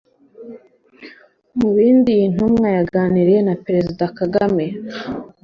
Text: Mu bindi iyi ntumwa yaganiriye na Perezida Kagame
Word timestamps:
Mu 1.57 1.69
bindi 1.75 2.09
iyi 2.15 2.27
ntumwa 2.33 2.67
yaganiriye 2.77 3.41
na 3.47 3.55
Perezida 3.65 4.03
Kagame 4.17 4.65